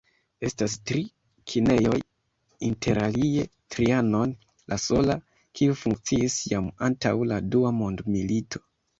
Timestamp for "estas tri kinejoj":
0.47-1.97